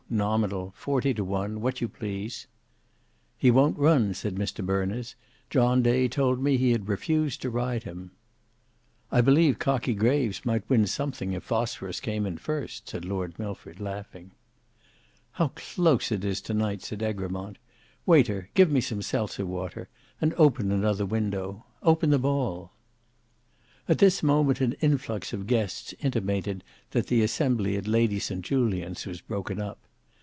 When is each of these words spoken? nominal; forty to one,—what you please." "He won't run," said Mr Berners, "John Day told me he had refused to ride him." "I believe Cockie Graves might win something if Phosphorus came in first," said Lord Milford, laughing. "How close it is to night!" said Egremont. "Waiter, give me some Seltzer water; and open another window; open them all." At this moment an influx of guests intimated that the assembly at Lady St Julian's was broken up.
nominal; 0.13 0.73
forty 0.75 1.13
to 1.13 1.23
one,—what 1.23 1.79
you 1.79 1.87
please." 1.87 2.45
"He 3.37 3.49
won't 3.49 3.77
run," 3.79 4.13
said 4.13 4.35
Mr 4.35 4.63
Berners, 4.65 5.15
"John 5.49 5.81
Day 5.81 6.09
told 6.09 6.43
me 6.43 6.57
he 6.57 6.73
had 6.73 6.89
refused 6.89 7.41
to 7.43 7.49
ride 7.49 7.83
him." 7.83 8.11
"I 9.09 9.21
believe 9.21 9.57
Cockie 9.57 9.93
Graves 9.95 10.43
might 10.45 10.69
win 10.69 10.85
something 10.85 11.31
if 11.31 11.43
Phosphorus 11.45 12.01
came 12.01 12.25
in 12.25 12.37
first," 12.37 12.89
said 12.89 13.05
Lord 13.05 13.39
Milford, 13.39 13.79
laughing. 13.79 14.31
"How 15.31 15.53
close 15.55 16.11
it 16.11 16.25
is 16.25 16.41
to 16.41 16.53
night!" 16.53 16.81
said 16.81 17.01
Egremont. 17.01 17.57
"Waiter, 18.05 18.49
give 18.53 18.69
me 18.69 18.81
some 18.81 19.01
Seltzer 19.01 19.45
water; 19.45 19.87
and 20.19 20.33
open 20.33 20.73
another 20.73 21.05
window; 21.05 21.63
open 21.81 22.09
them 22.09 22.25
all." 22.25 22.73
At 23.87 23.99
this 23.99 24.21
moment 24.21 24.59
an 24.59 24.73
influx 24.81 25.31
of 25.31 25.47
guests 25.47 25.93
intimated 26.01 26.65
that 26.89 27.07
the 27.07 27.21
assembly 27.23 27.77
at 27.77 27.87
Lady 27.87 28.19
St 28.19 28.41
Julian's 28.43 29.05
was 29.05 29.21
broken 29.21 29.61
up. 29.61 29.79